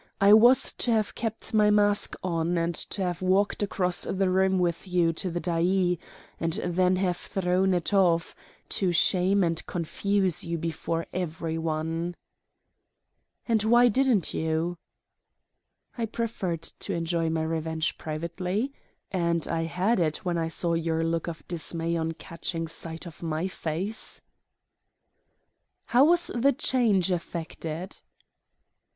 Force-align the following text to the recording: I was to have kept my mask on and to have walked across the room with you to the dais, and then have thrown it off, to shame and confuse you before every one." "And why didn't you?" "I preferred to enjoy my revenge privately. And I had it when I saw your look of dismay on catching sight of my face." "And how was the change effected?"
I 0.19 0.33
was 0.33 0.73
to 0.79 0.89
have 0.91 1.13
kept 1.13 1.53
my 1.53 1.69
mask 1.69 2.15
on 2.23 2.57
and 2.57 2.73
to 2.73 3.03
have 3.03 3.21
walked 3.21 3.61
across 3.61 4.01
the 4.01 4.31
room 4.31 4.57
with 4.57 4.87
you 4.87 5.13
to 5.13 5.29
the 5.29 5.39
dais, 5.39 5.97
and 6.39 6.53
then 6.75 6.95
have 6.95 7.17
thrown 7.17 7.75
it 7.75 7.93
off, 7.93 8.33
to 8.69 8.91
shame 8.91 9.43
and 9.43 9.63
confuse 9.67 10.43
you 10.43 10.57
before 10.57 11.05
every 11.13 11.59
one." 11.59 12.15
"And 13.47 13.61
why 13.61 13.89
didn't 13.89 14.33
you?" 14.33 14.79
"I 15.99 16.07
preferred 16.07 16.63
to 16.63 16.93
enjoy 16.93 17.29
my 17.29 17.43
revenge 17.43 17.99
privately. 17.99 18.73
And 19.11 19.47
I 19.47 19.65
had 19.65 19.99
it 19.99 20.25
when 20.25 20.35
I 20.35 20.47
saw 20.47 20.73
your 20.73 21.03
look 21.03 21.27
of 21.27 21.47
dismay 21.47 21.95
on 21.95 22.13
catching 22.13 22.67
sight 22.67 23.05
of 23.05 23.21
my 23.21 23.47
face." 23.47 24.17
"And 24.17 25.91
how 25.91 26.05
was 26.05 26.31
the 26.33 26.53
change 26.53 27.11
effected?" 27.11 28.01